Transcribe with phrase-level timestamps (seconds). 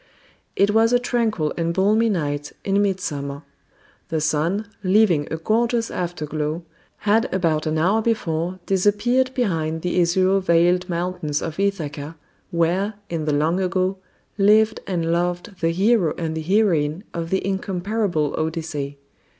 [0.55, 3.43] It was a tranquil and balmy night in midsummer.
[4.09, 6.63] The sun, leaving a gorgeous afterglow,
[7.05, 12.15] had about an hour before disappeared behind the azure veiled mountains of Ithaca,
[12.49, 13.99] where, in the long ago,
[14.39, 18.97] lived and loved the hero and the heroine of the incomparable Odyssey.